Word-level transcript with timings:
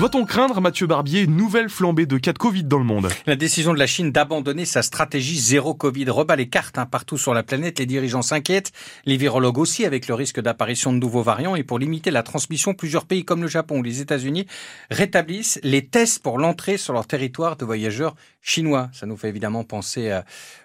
Doit-on 0.00 0.24
craindre, 0.24 0.62
Mathieu 0.62 0.86
Barbier, 0.86 1.20
une 1.20 1.36
nouvelle 1.36 1.68
flambée 1.68 2.06
de 2.06 2.16
cas 2.16 2.32
de 2.32 2.38
Covid 2.38 2.64
dans 2.64 2.78
le 2.78 2.86
monde? 2.86 3.10
La 3.26 3.36
décision 3.36 3.74
de 3.74 3.78
la 3.78 3.86
Chine 3.86 4.12
d'abandonner 4.12 4.64
sa 4.64 4.80
stratégie 4.80 5.38
zéro 5.38 5.74
Covid 5.74 6.08
rebat 6.08 6.36
les 6.36 6.48
cartes 6.48 6.78
hein, 6.78 6.86
partout 6.86 7.18
sur 7.18 7.34
la 7.34 7.42
planète. 7.42 7.78
Les 7.80 7.84
dirigeants 7.84 8.22
s'inquiètent, 8.22 8.72
les 9.04 9.18
virologues 9.18 9.58
aussi, 9.58 9.84
avec 9.84 10.08
le 10.08 10.14
risque 10.14 10.40
d'apparition 10.40 10.94
de 10.94 10.98
nouveaux 10.98 11.20
variants. 11.20 11.54
Et 11.54 11.64
pour 11.64 11.78
limiter 11.78 12.10
la 12.10 12.22
transmission, 12.22 12.72
plusieurs 12.72 13.04
pays 13.04 13.26
comme 13.26 13.42
le 13.42 13.46
Japon 13.46 13.80
ou 13.80 13.82
les 13.82 14.00
États-Unis 14.00 14.46
rétablissent 14.90 15.60
les 15.64 15.84
tests 15.84 16.22
pour 16.22 16.38
l'entrée 16.38 16.78
sur 16.78 16.94
leur 16.94 17.06
territoire 17.06 17.58
de 17.58 17.66
voyageurs 17.66 18.14
chinois. 18.40 18.88
Ça 18.94 19.04
nous 19.04 19.18
fait 19.18 19.28
évidemment 19.28 19.64
penser 19.64 20.12
euh, 20.12 20.22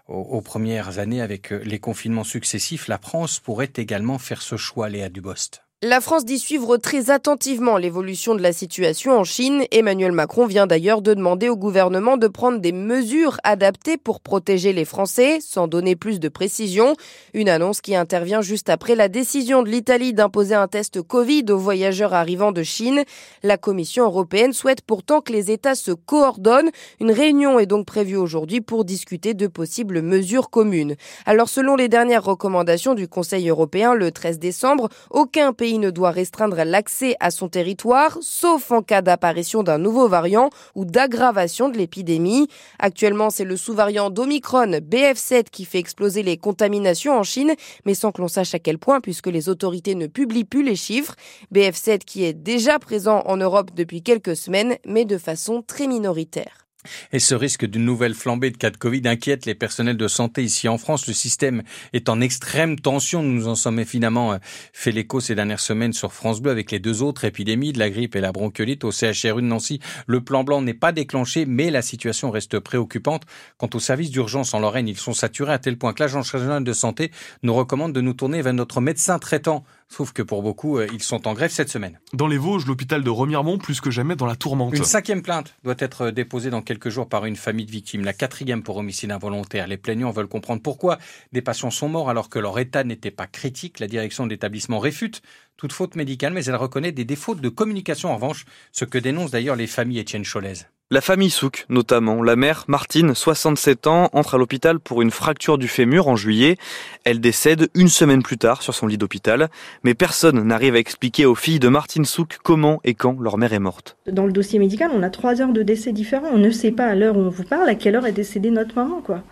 aux, 0.07 0.39
premières 0.39 0.97
années 0.97 1.19
avec 1.19 1.51
euh, 1.51 1.59
les 1.65 1.79
confinements 1.79 2.23
successifs. 2.23 2.87
La 2.87 2.99
France 2.99 3.41
pourrait 3.41 3.73
également 3.75 4.17
faire 4.17 4.41
ce 4.41 4.55
choix, 4.55 4.87
Léa 4.87 5.09
Dubost. 5.09 5.64
La 5.81 5.99
France 5.99 6.23
dit 6.23 6.39
suivre 6.39 6.77
très 6.77 7.09
attentivement 7.09 7.75
l'évolution 7.75 8.33
de 8.33 8.41
la 8.41 8.53
situation 8.53 9.19
en 9.19 9.25
Chine. 9.25 9.65
Emmanuel 9.71 10.13
Macron 10.13 10.45
vient 10.45 10.67
d'ailleurs 10.67 11.01
de 11.01 11.13
demander 11.13 11.49
au 11.49 11.57
gouvernement 11.57 12.15
de 12.15 12.29
prendre 12.29 12.59
des 12.59 12.71
mesures 12.71 13.37
adaptées 13.43 13.97
pour 13.97 14.21
protéger 14.21 14.71
les 14.71 14.85
Français, 14.85 15.39
sans 15.41 15.67
donner 15.67 15.97
plus 15.97 16.21
de 16.21 16.29
précision. 16.29 16.95
Une 17.33 17.49
annonce 17.49 17.81
qui 17.81 17.93
intervient 17.93 18.41
juste 18.41 18.69
après 18.69 18.95
la 18.95 19.09
décision 19.09 19.63
de 19.63 19.69
l'Italie 19.69 20.13
d'imposer 20.13 20.55
un 20.55 20.69
test 20.69 21.01
Covid 21.01 21.43
aux 21.49 21.57
voyageurs 21.57 22.13
arrivant 22.13 22.53
de 22.53 22.63
Chine. 22.63 23.03
La 23.43 23.57
Commission 23.57 24.05
européenne 24.05 24.53
souhaite 24.53 24.81
pourtant 24.81 25.19
que 25.19 25.33
les 25.33 25.51
États 25.51 25.75
se 25.75 25.91
coordonnent. 25.91 26.71
Une 27.01 27.11
réunion 27.11 27.59
est 27.59 27.65
donc 27.65 27.85
prévue 27.85 28.15
aujourd'hui 28.15 28.61
pour 28.61 28.85
discuter 28.85 29.33
de 29.33 29.47
possibles 29.47 30.01
mesures 30.01 30.49
communes. 30.49 30.95
Alors 31.25 31.49
selon 31.49 31.75
les 31.75 31.89
dernières 31.89 32.23
recommandations 32.23 32.93
du 32.93 33.09
Conseil 33.09 33.49
européen 33.49 33.93
le 33.93 34.11
13 34.11 34.39
décembre, 34.39 34.87
aucun 35.11 35.51
pays 35.51 35.64
pays 35.65 35.79
ne 35.79 35.89
doit 35.89 36.11
restreindre 36.11 36.63
l'accès 36.63 37.15
à 37.19 37.31
son 37.31 37.49
territoire, 37.49 38.19
sauf 38.21 38.71
en 38.71 38.83
cas 38.83 39.01
d'apparition 39.01 39.63
d'un 39.63 39.79
nouveau 39.79 40.07
variant 40.07 40.51
ou 40.75 40.85
d'aggravation 40.85 41.69
de 41.69 41.77
l'épidémie. 41.79 42.47
Actuellement, 42.77 43.31
c'est 43.31 43.45
le 43.45 43.57
sous-variant 43.57 44.11
d'Omicron 44.11 44.77
BF7 44.77 45.45
qui 45.51 45.65
fait 45.65 45.79
exploser 45.79 46.21
les 46.21 46.37
contaminations 46.37 47.17
en 47.17 47.23
Chine, 47.23 47.55
mais 47.83 47.95
sans 47.95 48.11
que 48.11 48.21
l'on 48.21 48.27
sache 48.27 48.53
à 48.53 48.59
quel 48.59 48.77
point 48.77 49.01
puisque 49.01 49.25
les 49.25 49.49
autorités 49.49 49.95
ne 49.95 50.05
publient 50.05 50.45
plus 50.45 50.63
les 50.63 50.75
chiffres. 50.75 51.15
BF7 51.51 52.01
qui 52.05 52.25
est 52.25 52.33
déjà 52.33 52.77
présent 52.77 53.23
en 53.25 53.37
Europe 53.37 53.71
depuis 53.73 54.03
quelques 54.03 54.35
semaines, 54.35 54.77
mais 54.85 55.05
de 55.05 55.17
façon 55.17 55.63
très 55.65 55.87
minoritaire. 55.87 56.64
Et 57.11 57.19
ce 57.19 57.35
risque 57.35 57.65
d'une 57.65 57.85
nouvelle 57.85 58.13
flambée 58.13 58.51
de 58.51 58.57
cas 58.57 58.69
de 58.69 58.77
Covid 58.77 59.01
inquiète 59.05 59.45
les 59.45 59.55
personnels 59.55 59.97
de 59.97 60.07
santé 60.07 60.43
ici 60.43 60.67
en 60.67 60.77
France. 60.77 61.07
Le 61.07 61.13
système 61.13 61.63
est 61.93 62.09
en 62.09 62.21
extrême 62.21 62.79
tension. 62.79 63.23
Nous 63.23 63.47
en 63.47 63.55
sommes 63.55 63.79
évidemment 63.79 64.33
euh, 64.33 64.37
fait 64.73 64.91
l'écho 64.91 65.19
ces 65.19 65.35
dernières 65.35 65.59
semaines 65.59 65.93
sur 65.93 66.13
France 66.13 66.41
Bleu 66.41 66.51
avec 66.51 66.71
les 66.71 66.79
deux 66.79 67.01
autres 67.01 67.25
épidémies 67.25 67.73
de 67.73 67.79
la 67.79 67.89
grippe 67.89 68.15
et 68.15 68.21
la 68.21 68.31
bronchiolite 68.31 68.83
au 68.83 68.91
CHRU 68.91 69.41
de 69.41 69.47
Nancy. 69.47 69.79
Le 70.07 70.21
plan 70.21 70.43
blanc 70.43 70.61
n'est 70.61 70.73
pas 70.73 70.91
déclenché, 70.91 71.45
mais 71.45 71.71
la 71.71 71.81
situation 71.81 72.31
reste 72.31 72.59
préoccupante. 72.59 73.23
Quant 73.57 73.69
aux 73.73 73.79
services 73.79 74.11
d'urgence 74.11 74.53
en 74.53 74.59
Lorraine, 74.59 74.87
ils 74.87 74.97
sont 74.97 75.13
saturés 75.13 75.53
à 75.53 75.59
tel 75.59 75.77
point 75.77 75.93
que 75.93 76.03
l'Agence 76.03 76.31
régionale 76.31 76.63
de 76.63 76.73
santé 76.73 77.11
nous 77.43 77.53
recommande 77.53 77.93
de 77.93 78.01
nous 78.01 78.13
tourner 78.13 78.41
vers 78.41 78.53
notre 78.53 78.81
médecin 78.81 79.19
traitant 79.19 79.63
Sauf 79.87 80.13
que 80.13 80.21
pour 80.21 80.41
beaucoup, 80.41 80.77
euh, 80.77 80.87
ils 80.91 81.03
sont 81.03 81.27
en 81.27 81.33
grève 81.33 81.51
cette 81.51 81.69
semaine. 81.69 81.99
Dans 82.13 82.27
les 82.27 82.37
Vosges, 82.37 82.65
l'hôpital 82.65 83.03
de 83.03 83.09
Remiremont, 83.09 83.57
plus 83.57 83.81
que 83.81 83.91
jamais 83.91 84.15
dans 84.15 84.25
la 84.25 84.35
tourmente. 84.35 84.75
Une 84.75 84.83
cinquième 84.83 85.21
plainte 85.21 85.55
doit 85.63 85.75
être 85.77 86.09
déposée 86.09 86.49
dans 86.49 86.61
quelques 86.61 86.89
jours 86.89 87.07
par 87.07 87.25
une 87.25 87.35
famille 87.35 87.65
de 87.65 87.71
victimes. 87.71 88.03
La 88.03 88.13
quatrième 88.13 88.63
pour 88.63 88.77
homicide 88.77 89.11
involontaire. 89.11 89.67
Les 89.67 89.77
plaignants 89.77 90.11
veulent 90.11 90.27
comprendre 90.27 90.61
pourquoi 90.61 90.97
des 91.31 91.41
patients 91.41 91.71
sont 91.71 91.87
morts 91.87 92.09
alors 92.09 92.29
que 92.29 92.39
leur 92.39 92.57
état 92.59 92.83
n'était 92.83 93.11
pas 93.11 93.27
critique. 93.27 93.79
La 93.79 93.87
direction 93.87 94.25
de 94.25 94.31
l'établissement 94.31 94.79
réfute 94.79 95.21
toute 95.57 95.71
faute 95.71 95.95
médicale, 95.95 96.33
mais 96.33 96.43
elle 96.45 96.55
reconnaît 96.55 96.91
des 96.91 97.05
défauts 97.05 97.35
de 97.35 97.49
communication 97.49 98.09
en 98.11 98.15
revanche, 98.15 98.45
ce 98.71 98.85
que 98.85 98.97
dénoncent 98.97 99.31
d'ailleurs 99.31 99.55
les 99.55 99.67
familles 99.67 99.99
Étienne 99.99 100.25
Cholez. 100.25 100.65
La 100.91 101.01
famille 101.01 101.31
Souk, 101.31 101.65
notamment. 101.67 102.21
La 102.21 102.35
mère, 102.35 102.65
Martine, 102.67 103.15
67 103.15 103.87
ans, 103.87 104.11
entre 104.13 104.35
à 104.35 104.37
l'hôpital 104.37 104.79
pour 104.79 105.01
une 105.01 105.09
fracture 105.09 105.57
du 105.57 105.67
fémur 105.67 106.07
en 106.07 106.15
juillet. 106.15 106.57
Elle 107.05 107.19
décède 107.19 107.69
une 107.73 107.87
semaine 107.87 108.21
plus 108.21 108.37
tard 108.37 108.61
sur 108.61 108.75
son 108.75 108.85
lit 108.85 108.99
d'hôpital. 108.99 109.49
Mais 109.83 109.95
personne 109.95 110.43
n'arrive 110.43 110.75
à 110.75 110.77
expliquer 110.77 111.25
aux 111.25 111.33
filles 111.33 111.57
de 111.57 111.69
Martine 111.69 112.05
Souk 112.05 112.37
comment 112.43 112.81
et 112.83 112.93
quand 112.93 113.19
leur 113.19 113.39
mère 113.39 113.53
est 113.53 113.59
morte. 113.59 113.97
Dans 114.11 114.27
le 114.27 114.31
dossier 114.31 114.59
médical, 114.59 114.91
on 114.93 115.01
a 115.01 115.09
trois 115.09 115.41
heures 115.41 115.53
de 115.53 115.63
décès 115.63 115.91
différents. 115.91 116.29
On 116.31 116.37
ne 116.37 116.51
sait 116.51 116.71
pas 116.71 116.85
à 116.85 116.93
l'heure 116.93 117.17
où 117.17 117.21
on 117.21 117.29
vous 117.29 117.45
parle 117.45 117.67
à 117.67 117.73
quelle 117.73 117.95
heure 117.95 118.05
est 118.05 118.11
décédée 118.11 118.51
notre 118.51 118.75
maman, 118.75 119.01
quoi. 119.01 119.23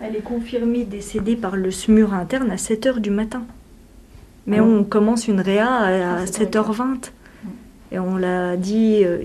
Elle 0.00 0.14
est 0.14 0.22
confirmée 0.22 0.84
décédée 0.84 1.34
par 1.34 1.56
le 1.56 1.72
SMUR 1.72 2.14
interne 2.14 2.52
à 2.52 2.58
7 2.58 2.86
heures 2.86 3.00
du 3.00 3.10
matin. 3.10 3.42
Mais 4.46 4.58
ah 4.60 4.62
on 4.62 4.84
commence 4.84 5.26
une 5.26 5.40
réa 5.40 5.68
à 5.68 6.24
7h20. 6.26 7.10
Et 7.90 7.98
on 7.98 8.16
l'a 8.16 8.56
dit 8.56 9.02
euh, 9.04 9.18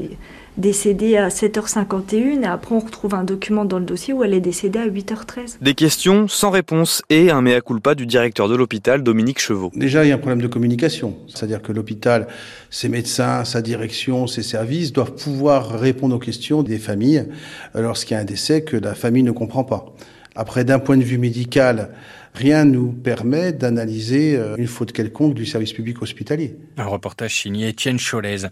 décédée 0.57 1.18
à 1.18 1.29
7h51 1.29 2.44
et 2.44 2.45
après 2.45 2.75
on 2.75 2.79
retrouve 2.79 3.13
un 3.13 3.23
document 3.23 3.66
dans 3.66 3.79
le 3.79 3.85
dossier 3.85 4.13
où 4.13 4.23
elle 4.23 4.34
est 4.34 4.41
décédée 4.41 4.79
à 4.79 4.88
8h13. 4.88 5.57
Des 5.62 5.73
questions 5.73 6.28
sans 6.28 6.50
réponse 6.50 7.03
et 7.09 7.31
un 7.31 7.41
mea 7.41 7.62
culpa 7.62 7.95
du 7.95 8.06
directeur 8.06 8.50
de 8.50 8.56
l'hôpital, 8.56 9.03
Dominique 9.03 9.40
Chevaux. 9.40 9.72
Déjà, 9.75 10.03
il 10.03 10.09
y 10.09 10.12
a 10.12 10.16
un 10.16 10.19
problème 10.19 10.41
de 10.41 10.47
communication. 10.47 11.16
C'est-à-dire 11.28 11.62
que 11.62 11.72
l'hôpital, 11.72 12.28
ses 12.69 12.90
médecins, 12.90 13.45
sa 13.45 13.62
direction, 13.62 14.28
ses 14.28 14.44
services 14.44 14.91
doivent 14.94 15.16
pouvoir 15.16 15.79
répondre 15.79 16.16
aux 16.16 16.19
questions 16.19 16.63
des 16.63 16.78
familles 16.78 17.28
lorsqu'il 17.75 18.16
y 18.16 18.18
a 18.18 18.22
un 18.22 18.25
décès 18.25 18.63
que 18.63 18.78
la 18.78 18.95
famille 18.95 19.24
ne 19.24 19.31
comprend 19.31 19.63
pas. 19.63 19.94
Après, 20.35 20.63
d'un 20.63 20.79
point 20.79 20.97
de 20.97 21.03
vue 21.03 21.18
médical, 21.18 21.89
rien 22.38 22.66
ne 22.66 22.72
nous 22.72 22.92
permet 22.92 23.52
d'analyser 23.52 24.36
euh, 24.36 24.56
une 24.58 24.68
faute 24.68 24.92
quelconque 24.92 25.34
du 25.34 25.46
service 25.46 25.74
public 25.74 26.02
hospitalier. 26.02 26.56
Un 26.78 26.86
reportage 26.86 27.42
signé 27.42 27.70
Étienne 27.70 28.00
Cholez. 28.00 28.46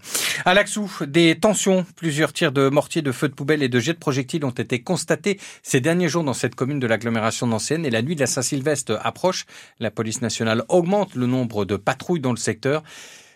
À 0.43 0.53
Laxou, 0.55 0.91
des 1.07 1.35
tensions, 1.39 1.85
plusieurs 1.95 2.33
tirs 2.33 2.51
de 2.51 2.69
mortier, 2.69 3.03
de 3.03 3.11
feux 3.11 3.29
de 3.29 3.33
poubelle 3.33 3.61
et 3.61 3.69
de 3.69 3.79
jets 3.79 3.93
de 3.93 3.99
projectiles 3.99 4.43
ont 4.43 4.49
été 4.49 4.81
constatés 4.81 5.39
ces 5.61 5.81
derniers 5.81 6.09
jours 6.09 6.23
dans 6.23 6.33
cette 6.33 6.55
commune 6.55 6.79
de 6.79 6.87
l'agglomération 6.87 7.47
d'Ancienne 7.47 7.85
et 7.85 7.91
la 7.91 8.01
nuit 8.01 8.15
de 8.15 8.21
la 8.21 8.27
Saint-Sylvestre 8.27 8.99
approche. 9.03 9.45
La 9.79 9.91
police 9.91 10.21
nationale 10.21 10.63
augmente 10.67 11.13
le 11.13 11.27
nombre 11.27 11.65
de 11.65 11.75
patrouilles 11.75 12.21
dans 12.21 12.31
le 12.31 12.37
secteur. 12.37 12.83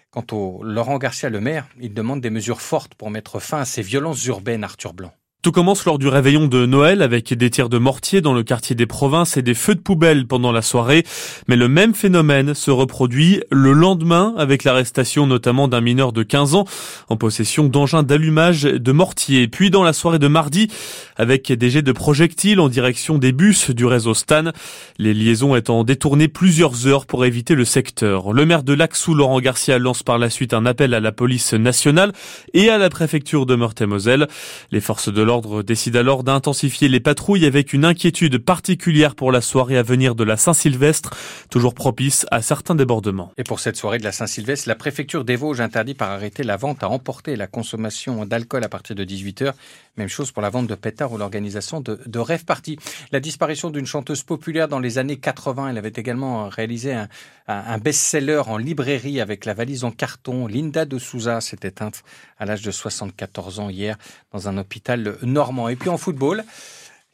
Quant 0.10 0.26
au 0.31 0.64
Laurent 0.64 0.98
Garcia, 0.98 1.30
le 1.30 1.40
maire, 1.40 1.68
il 1.80 1.94
demande 1.94 2.22
des 2.22 2.31
mesures 2.31 2.62
fortes 2.62 2.96
pour 2.96 3.12
mettre 3.12 3.40
fin 3.40 3.60
à 3.60 3.66
ces 3.66 3.84
violences 3.84 4.26
urbaines, 4.26 4.64
Arthur 4.64 4.94
Blanc. 4.94 5.14
Tout 5.42 5.54
commence 5.54 5.86
lors 5.86 6.00
du 6.00 6.10
réveillon 6.10 6.48
de 6.48 6.66
Noël 6.66 7.02
avec 7.02 7.34
des 7.34 7.50
tirs 7.50 7.70
de 7.70 7.78
mortier 7.78 8.20
dans 8.20 8.34
le 8.34 8.44
quartier 8.44 8.76
des 8.76 8.86
provinces 8.86 9.38
et 9.38 9.42
des 9.42 9.54
feux 9.54 9.74
de 9.74 9.80
poubelle 9.80 10.28
pendant 10.28 10.52
la 10.52 10.62
soirée. 10.62 11.06
Mais 11.48 11.56
le 11.56 11.70
même 11.70 11.94
phénomène 11.94 12.54
se 12.54 12.72
reproduit 12.72 13.42
le 13.50 13.72
lendemain 13.72 14.34
avec 14.38 14.66
l'arrestation 14.66 15.28
notamment 15.28 15.70
d'un 15.70 15.80
mineur 15.80 16.12
de 16.12 16.24
15 16.24 16.56
ans 16.56 16.66
en 17.08 17.16
possession 17.16 17.70
d'engins 17.70 18.04
d'allumage 18.04 18.64
de 18.64 18.92
mortier. 18.92 19.48
Puis 19.48 19.70
dans 19.70 19.82
la 19.82 19.94
soirée 19.94 20.20
de 20.20 20.28
mardi 20.28 20.68
avec 21.16 21.50
des 21.54 21.70
jets 21.70 21.84
de 21.84 21.94
projectiles 21.94 22.60
en 22.60 22.68
direction 22.68 23.18
des 23.18 23.32
bus 23.32 23.70
du 23.70 23.86
réseau 23.86 24.14
Stan. 24.14 24.52
Les 24.98 25.14
liaisons 25.14 25.56
étant 25.56 25.86
détournées 25.86 26.28
plusieurs 26.28 26.86
heures 26.86 27.06
pour 27.06 27.24
éviter 27.24 27.56
le 27.56 27.64
secteur. 27.64 28.34
Le 28.34 28.46
maire 28.46 28.64
de 28.64 28.74
Laxou, 28.74 29.14
Laurent 29.14 29.40
Garcia, 29.40 29.80
lance 29.80 30.04
par 30.04 30.18
la 30.18 30.30
suite 30.30 30.54
un 30.54 30.66
appel 30.66 30.94
à 30.94 31.00
la 31.00 31.14
police 31.14 31.54
nationale 31.54 32.12
et 32.54 32.70
à 32.70 32.78
la 32.78 32.90
préfecture 32.90 33.46
de 33.46 33.56
Meurthe-et-Moselle. 33.56 34.28
Les 34.74 34.82
forces 34.82 35.08
de 35.08 35.29
l'ordre 35.30 35.62
décide 35.62 35.96
alors 35.96 36.24
d'intensifier 36.24 36.90
les 36.90 37.00
patrouilles 37.00 37.46
avec 37.46 37.72
une 37.72 37.86
inquiétude 37.86 38.40
particulière 38.40 39.14
pour 39.14 39.32
la 39.32 39.42
soirée 39.42 39.78
à 39.78 39.84
venir 39.84 40.16
de 40.16 40.24
la 40.24 40.38
Saint-Sylvestre, 40.38 41.16
toujours 41.52 41.76
propice 41.76 42.26
à 42.32 42.42
certains 42.42 42.74
débordements. 42.74 43.32
Et 43.38 43.44
pour 43.44 43.60
cette 43.60 43.76
soirée 43.76 44.00
de 44.00 44.04
la 44.04 44.12
Saint-Sylvestre, 44.12 44.68
la 44.68 44.74
préfecture 44.74 45.24
des 45.24 45.36
Vosges 45.36 45.62
interdit 45.62 45.94
par 45.94 46.10
arrêté 46.10 46.42
la 46.42 46.58
vente 46.58 46.82
à 46.82 46.90
emporter 46.90 47.36
la 47.36 47.46
consommation 47.46 48.26
d'alcool 48.26 48.64
à 48.64 48.70
partir 48.70 48.96
de 48.96 49.06
18h. 49.06 49.54
Même 49.98 50.08
chose 50.08 50.32
pour 50.32 50.42
la 50.42 50.50
vente 50.50 50.66
de 50.66 50.74
pétards 50.74 51.12
ou 51.12 51.20
l'organisation 51.20 51.80
de, 51.80 52.00
de 52.08 52.20
rêve 52.20 52.46
parties. 52.46 52.80
La 53.12 53.20
disparition 53.20 53.70
d'une 53.70 53.86
chanteuse 53.86 54.24
populaire 54.24 54.68
dans 54.68 54.80
les 54.80 54.98
années 54.98 55.18
80, 55.18 55.70
elle 55.70 55.78
avait 55.78 55.94
également 55.96 56.50
réalisé 56.50 56.94
un, 56.94 57.08
un 57.50 57.78
best-seller 57.78 58.44
en 58.48 58.58
librairie 58.58 59.22
avec 59.22 59.46
la 59.46 59.54
valise 59.54 59.84
en 59.84 59.92
carton. 59.92 60.48
Linda 60.48 60.86
de 60.86 60.98
Souza 60.98 61.42
s'est 61.42 61.60
éteinte 61.64 62.04
à 62.38 62.46
l'âge 62.46 62.62
de 62.62 62.72
74 62.72 63.60
ans 63.60 63.70
hier 63.70 63.98
dans 64.32 64.48
un 64.48 64.58
hôpital 64.58 65.18
normand. 65.24 65.69
Et 65.69 65.75
puis 65.75 65.89
en 65.89 65.98
football, 65.98 66.44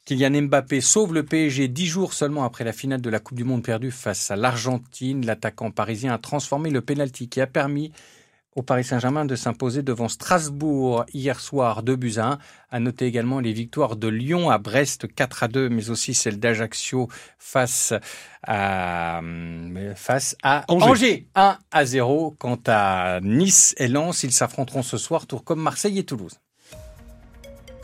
Kylian 0.05 0.43
Mbappé 0.43 0.81
sauve 0.81 1.13
le 1.13 1.23
PSG 1.23 1.67
dix 1.67 1.87
jours 1.87 2.13
seulement 2.13 2.43
après 2.43 2.63
la 2.63 2.73
finale 2.73 3.01
de 3.01 3.09
la 3.09 3.19
Coupe 3.19 3.37
du 3.37 3.43
Monde 3.43 3.63
perdue 3.63 3.91
face 3.91 4.29
à 4.29 4.35
l'Argentine. 4.35 5.25
L'attaquant 5.25 5.71
parisien 5.71 6.13
a 6.13 6.19
transformé 6.19 6.69
le 6.69 6.81
pénalty 6.81 7.27
qui 7.27 7.41
a 7.41 7.47
permis 7.47 7.91
au 8.55 8.61
Paris 8.61 8.83
Saint-Germain 8.83 9.25
de 9.25 9.35
s'imposer 9.35 9.81
devant 9.81 10.07
Strasbourg 10.07 11.05
hier 11.13 11.39
soir 11.39 11.83
2 11.83 11.95
buts 11.95 12.13
à 12.17 12.33
1. 12.33 12.37
À 12.69 12.79
noter 12.79 13.05
également 13.05 13.39
les 13.39 13.51
victoires 13.51 13.95
de 13.95 14.07
Lyon 14.07 14.49
à 14.49 14.57
Brest 14.57 15.13
4 15.13 15.43
à 15.43 15.47
2, 15.47 15.69
mais 15.69 15.89
aussi 15.89 16.13
celle 16.13 16.39
d'Ajaccio 16.39 17.09
face 17.37 17.93
à, 18.43 19.21
face 19.95 20.37
à 20.43 20.65
Angers. 20.67 20.85
Angers 20.85 21.27
1 21.35 21.57
à 21.71 21.85
0. 21.85 22.35
Quant 22.37 22.59
à 22.67 23.19
Nice 23.21 23.75
et 23.77 23.87
Lens, 23.87 24.23
ils 24.23 24.31
s'affronteront 24.31 24.83
ce 24.83 24.97
soir, 24.97 25.27
tour 25.27 25.43
comme 25.43 25.61
Marseille 25.61 25.99
et 25.99 26.05
Toulouse. 26.05 26.39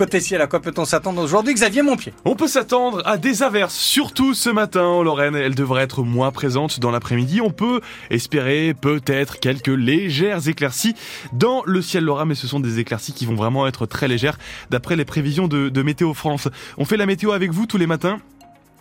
Côté 0.01 0.19
ciel, 0.19 0.42
à 0.42 0.48
quoi 0.48 0.59
peut-on 0.59 0.83
s'attendre 0.83 1.21
aujourd'hui, 1.21 1.53
Xavier 1.53 1.83
Montpied? 1.83 2.12
On 2.25 2.36
peut 2.36 2.48
s'attendre 2.48 3.03
à 3.06 3.19
des 3.19 3.44
averses, 3.44 3.75
surtout 3.75 4.33
ce 4.33 4.50
matin 4.50 4.81
en 4.81 5.03
Lorraine. 5.03 5.36
Elles 5.36 5.53
devraient 5.53 5.83
être 5.83 6.01
moins 6.01 6.31
présentes 6.31 6.80
dans 6.80 6.89
l'après-midi. 6.89 7.39
On 7.39 7.51
peut 7.51 7.81
espérer 8.09 8.74
peut-être 8.74 9.39
quelques 9.39 9.68
légères 9.68 10.48
éclaircies 10.48 10.95
dans 11.33 11.62
le 11.68 11.83
ciel 11.83 12.03
lorrain, 12.03 12.25
mais 12.25 12.33
ce 12.33 12.48
sont 12.48 12.59
des 12.59 12.80
éclaircies 12.80 13.13
qui 13.13 13.27
vont 13.27 13.36
vraiment 13.36 13.68
être 13.68 13.86
très 13.86 14.07
légères 14.07 14.39
d'après 14.71 14.95
les 14.95 15.06
prévisions 15.06 15.48
de, 15.48 15.69
de 15.69 15.81
Météo 15.83 16.15
France. 16.15 16.48
On 16.80 16.86
fait 16.86 16.98
la 16.98 17.06
météo 17.06 17.33
avec 17.33 17.51
vous 17.51 17.68
tous 17.68 17.77
les 17.77 17.86
matins? 17.86 18.18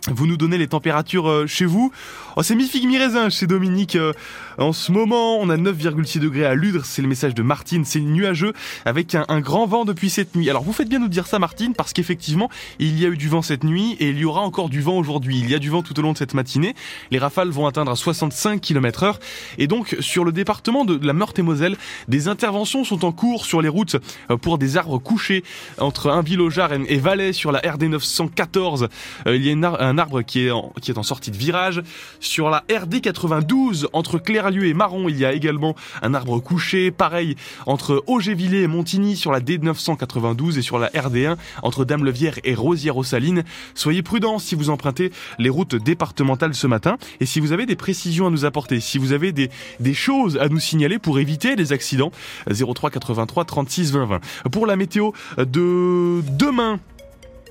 Vous 0.09 0.25
nous 0.25 0.37
donnez 0.37 0.57
les 0.57 0.67
températures 0.67 1.29
euh, 1.29 1.45
chez 1.45 1.65
vous. 1.65 1.91
Oh, 2.35 2.41
c'est 2.41 2.55
mi-figue, 2.55 2.87
mi-raisin 2.87 3.29
chez 3.29 3.45
Dominique. 3.45 3.95
Euh, 3.95 4.13
en 4.57 4.73
ce 4.73 4.91
moment, 4.91 5.37
on 5.37 5.47
a 5.49 5.57
9,6 5.57 6.17
degrés 6.17 6.45
à 6.45 6.55
Ludre. 6.55 6.85
C'est 6.85 7.03
le 7.03 7.07
message 7.07 7.35
de 7.35 7.43
Martine. 7.43 7.85
C'est 7.85 7.99
nuageux 7.99 8.53
avec 8.85 9.13
un, 9.13 9.41
grand 9.41 9.67
vent 9.67 9.85
depuis 9.85 10.09
cette 10.09 10.35
nuit. 10.35 10.49
Alors, 10.49 10.63
vous 10.63 10.73
faites 10.73 10.89
bien 10.89 10.97
nous 10.97 11.07
dire 11.07 11.27
ça, 11.27 11.37
Martine, 11.37 11.75
parce 11.75 11.93
qu'effectivement, 11.93 12.49
il 12.79 12.99
y 12.99 13.05
a 13.05 13.09
eu 13.09 13.17
du 13.17 13.29
vent 13.29 13.43
cette 13.43 13.63
nuit 13.63 13.95
et 13.99 14.09
il 14.09 14.17
y 14.17 14.25
aura 14.25 14.41
encore 14.41 14.69
du 14.69 14.81
vent 14.81 14.97
aujourd'hui. 14.97 15.37
Il 15.39 15.49
y 15.51 15.53
a 15.53 15.59
du 15.59 15.69
vent 15.69 15.83
tout 15.83 15.97
au 15.99 16.01
long 16.01 16.13
de 16.13 16.17
cette 16.17 16.33
matinée. 16.33 16.73
Les 17.11 17.19
rafales 17.19 17.49
vont 17.49 17.67
atteindre 17.67 17.95
65 17.95 18.59
km 18.59 19.03
heure. 19.03 19.19
Et 19.59 19.67
donc, 19.67 19.95
sur 19.99 20.25
le 20.25 20.31
département 20.31 20.83
de 20.83 21.05
la 21.05 21.13
Meurthe-et-Moselle, 21.13 21.77
des 22.07 22.27
interventions 22.27 22.83
sont 22.83 23.05
en 23.05 23.11
cours 23.11 23.45
sur 23.45 23.61
les 23.61 23.69
routes 23.69 23.97
euh, 24.31 24.37
pour 24.37 24.57
des 24.57 24.77
arbres 24.77 24.97
couchés 24.97 25.43
entre 25.77 26.23
Jar 26.49 26.71
et 26.73 26.97
Valais 26.97 27.33
sur 27.33 27.51
la 27.51 27.59
RD 27.59 27.83
914. 27.83 28.87
Il 29.27 29.45
y 29.45 29.49
a 29.49 29.51
une, 29.51 29.65
un 29.65 29.90
arbre 29.97 30.21
qui 30.21 30.47
est, 30.47 30.51
en, 30.51 31.03
sortie 31.03 31.31
de 31.31 31.37
virage. 31.37 31.81
Sur 32.19 32.49
la 32.49 32.63
RD 32.71 33.01
92, 33.01 33.89
entre 33.93 34.17
Clairlieu 34.17 34.65
et 34.65 34.73
Marron, 34.73 35.09
il 35.09 35.17
y 35.17 35.25
a 35.25 35.33
également 35.33 35.75
un 36.01 36.13
arbre 36.13 36.39
couché. 36.39 36.91
Pareil, 36.91 37.35
entre 37.65 38.03
Augévillers 38.07 38.63
et 38.63 38.67
Montigny 38.67 39.15
sur 39.15 39.31
la 39.31 39.39
D 39.39 39.57
992 39.57 40.57
et 40.57 40.61
sur 40.61 40.79
la 40.79 40.87
RD1, 40.89 41.37
entre 41.63 41.85
Dame-Levière 41.85 42.35
et 42.43 42.55
Rosière-aux-Salines. 42.55 43.43
Soyez 43.75 44.01
prudents 44.03 44.39
si 44.39 44.55
vous 44.55 44.69
empruntez 44.69 45.11
les 45.39 45.49
routes 45.49 45.75
départementales 45.75 46.53
ce 46.53 46.67
matin. 46.67 46.97
Et 47.19 47.25
si 47.25 47.39
vous 47.39 47.51
avez 47.51 47.65
des 47.65 47.75
précisions 47.75 48.27
à 48.27 48.29
nous 48.29 48.45
apporter, 48.45 48.79
si 48.79 48.97
vous 48.97 49.13
avez 49.13 49.31
des, 49.31 49.49
choses 49.93 50.37
à 50.37 50.47
nous 50.47 50.59
signaler 50.59 50.99
pour 50.99 51.19
éviter 51.19 51.55
les 51.55 51.73
accidents, 51.73 52.11
03 52.49 52.89
83 52.89 53.45
36 53.45 53.91
20 53.91 54.05
20. 54.05 54.19
Pour 54.51 54.65
la 54.65 54.75
météo 54.75 55.11
de 55.37 56.21
demain, 56.37 56.79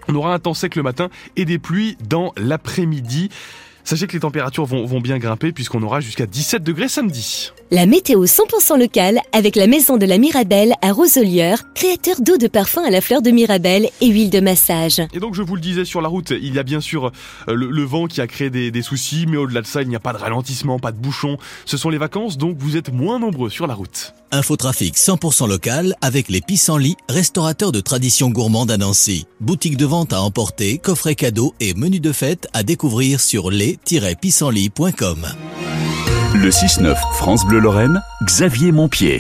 on 0.09 0.15
aura 0.15 0.35
un 0.35 0.39
temps 0.39 0.55
sec 0.55 0.77
le 0.77 0.83
matin 0.83 1.09
et 1.37 1.45
des 1.45 1.59
pluies 1.59 1.97
dans 2.09 2.33
l'après-midi. 2.37 3.31
Sachez 3.85 4.07
que 4.07 4.13
les 4.13 4.21
températures 4.21 4.67
vont, 4.67 5.01
bien 5.01 5.19
grimper 5.19 5.53
puisqu'on 5.53 5.83
aura 5.83 6.01
jusqu'à 6.01 6.27
17 6.27 6.63
degrés 6.63 6.89
samedi. 6.89 7.51
La 7.71 7.87
météo 7.87 8.25
100% 8.25 8.79
locale 8.79 9.21
avec 9.33 9.57
la 9.57 9.67
maison 9.67 9.97
de 9.97 10.07
la 10.07 10.19
Mirabelle 10.19 10.75
à 10.83 10.93
Roselière, 10.93 11.73
créateur 11.75 12.21
d'eau 12.21 12.37
de 12.37 12.47
parfum 12.47 12.83
à 12.85 12.91
la 12.91 13.01
fleur 13.01 13.23
de 13.23 13.31
Mirabelle 13.31 13.89
et 14.01 14.07
huile 14.07 14.31
de 14.31 14.41
massage. 14.41 15.01
Et 15.13 15.19
donc 15.19 15.35
je 15.35 15.43
vous 15.43 15.55
le 15.55 15.61
disais 15.61 15.85
sur 15.85 16.03
la 16.03 16.09
route, 16.09 16.31
il 16.31 16.55
y 16.55 16.59
a 16.59 16.63
bien 16.63 16.81
sûr 16.81 17.07
euh, 17.49 17.55
le, 17.55 17.83
vent 17.83 18.07
qui 18.07 18.21
a 18.21 18.27
créé 18.27 18.51
des, 18.51 18.71
des 18.71 18.83
soucis, 18.83 19.27
mais 19.29 19.37
au-delà 19.37 19.63
de 19.63 19.67
ça, 19.67 19.83
il 19.83 19.89
n'y 19.89 19.97
a 19.97 20.01
pas 20.01 20.13
de 20.13 20.19
ralentissement, 20.19 20.79
pas 20.79 20.93
de 20.93 20.99
bouchon. 20.99 21.39
Ce 21.65 21.77
sont 21.77 21.91
les 21.91 21.99
vacances, 21.99 22.39
donc 22.39 22.59
vous 22.59 22.77
êtes 22.77 22.93
moins 22.93 23.19
nombreux 23.19 23.51
sur 23.51 23.67
la 23.67 23.75
route. 23.75 24.15
Infotrafic 24.33 24.97
100% 24.97 25.49
local 25.49 25.95
avec 26.03 26.29
les 26.29 26.41
pissenlits, 26.41 26.97
restaurateurs 27.09 27.73
de 27.73 27.81
tradition 27.81 28.31
gourmande 28.31 28.71
à 28.71 28.77
Nancy. 28.77 29.27
Boutique 29.41 29.77
de 29.77 29.87
vente 29.87 30.13
à 30.13 30.23
emporter, 30.23 30.79
coffret 30.79 31.17
cadeaux 31.17 31.53
et 31.59 31.75
menu 31.75 31.99
de 31.99 32.13
fête 32.13 32.47
à 32.53 32.63
découvrir 32.63 33.21
sur 33.21 33.51
les-pissenlits.com. 33.51 35.27
Le 36.35 36.49
6-9 36.49 36.95
France 37.15 37.45
Bleu 37.45 37.59
Lorraine, 37.59 38.01
Xavier 38.25 38.71
Montpied. 38.71 39.19